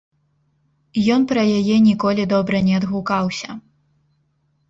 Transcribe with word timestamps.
Ён 1.15 1.21
пра 1.31 1.43
яе 1.59 1.75
ніколі 1.89 2.23
добра 2.33 2.57
не 2.69 2.73
адгукаўся. 2.79 3.49